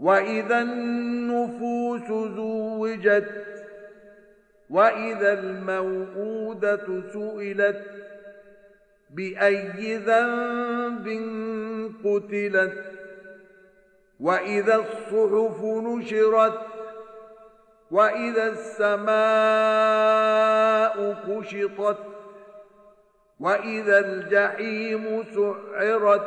[0.00, 3.24] وإذا النفوس زوجت
[4.70, 7.82] وإذا الموءودة سئلت
[9.10, 11.06] بأي ذنب
[12.04, 12.84] قتلت
[14.20, 16.58] وإذا الصحف نشرت
[17.90, 19.16] وإذا السماء
[21.28, 21.98] كشطت
[23.40, 26.26] وإذا الجحيم سعرت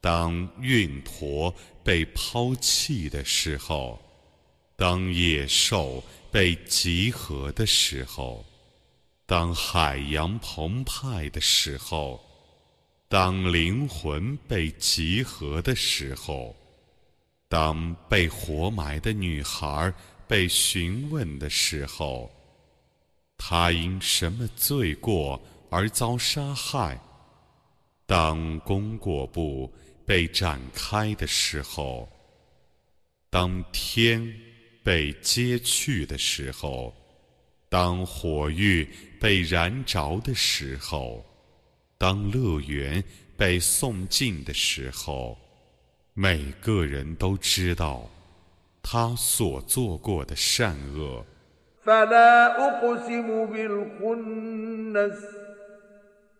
[0.00, 4.00] 当运驼被抛弃的时候，
[4.76, 8.44] 当野兽被集合的时候，
[9.26, 12.20] 当海洋澎湃的时候，
[13.08, 16.54] 当灵魂被集合的时候，
[17.48, 19.92] 当被活埋的女孩
[20.28, 22.30] 被询问的时候，
[23.36, 25.40] 她因什么罪过
[25.70, 26.96] 而遭杀害？
[28.08, 29.70] 当功过簿
[30.06, 32.08] 被展开的时候，
[33.28, 34.34] 当天
[34.82, 36.96] 被揭去的时候，
[37.68, 38.88] 当火狱
[39.20, 41.22] 被燃着的时候，
[41.98, 43.04] 当乐园
[43.36, 45.36] 被送进的时候，
[46.14, 48.08] 每个人都知道
[48.82, 51.22] 他所做过的善恶。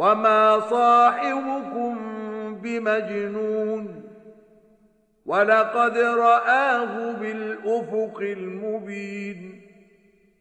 [0.00, 1.92] وما صاحبكم
[2.62, 4.02] بمجنون
[5.26, 9.60] ولقد رآه بالأفق المبين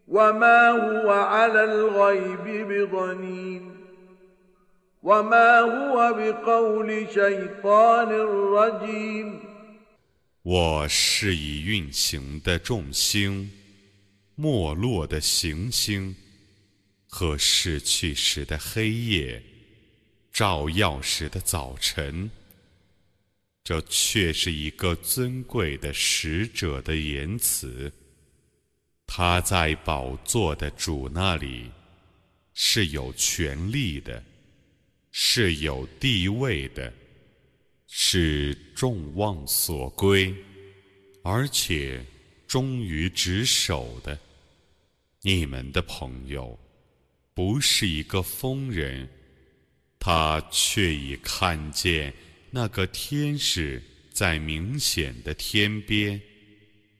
[0.08, 3.75] وما هو على الغيب بضنين
[5.03, 8.09] وما هو بقول شيطان
[8.58, 9.50] رجيم
[10.42, 13.52] 我是以运行的众星，
[14.36, 16.16] 没落的行星。
[17.12, 19.42] 和逝去时的黑夜，
[20.31, 22.30] 照耀时的早晨。
[23.64, 27.92] 这却是一个尊贵的使者的言辞。
[29.08, 31.72] 他在宝座的主那里
[32.53, 34.24] 是有权力的，
[35.12, 36.94] 是有地位的，
[37.88, 40.34] 是众望所归，
[41.24, 42.06] 而且
[42.48, 44.18] 忠于职守的。
[45.22, 46.58] 你们的朋友。
[47.39, 49.07] 不是一个疯人，
[49.97, 52.11] 他却已看见
[52.51, 56.19] 那个天使在明显的天边。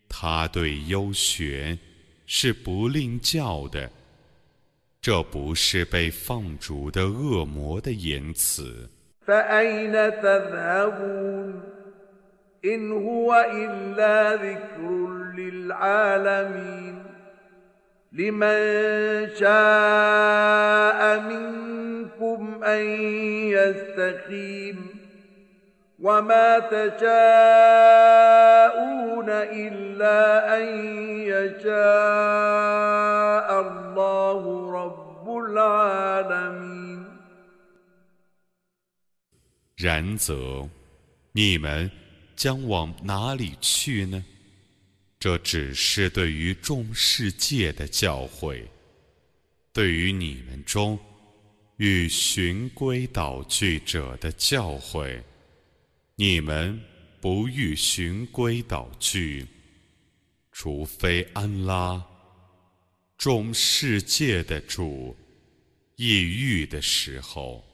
[0.07, 1.77] 他对幽玄
[2.25, 3.91] 是不吝教的，
[5.01, 8.89] 这不是被放逐的恶魔的言辞。
[18.13, 18.50] لمن
[19.39, 22.81] شاء منكم ان
[23.57, 24.85] يستقيم
[26.00, 30.63] وما تشاءون الا ان
[31.21, 37.00] يشاء الله رب العالمين
[39.81, 40.67] 然则，
[41.31, 41.89] 你们
[42.35, 44.21] 将往哪里去呢？
[45.19, 48.63] 这只是对于众世界的教诲，
[49.74, 50.98] 对于你们中
[51.75, 55.21] 欲循规蹈矩者的教诲。
[56.16, 56.77] 你们
[57.21, 59.45] 不欲循规蹈矩，
[60.54, 62.01] 除非安拉
[63.18, 65.16] 众世界的主
[65.98, 67.69] 抑郁的时候。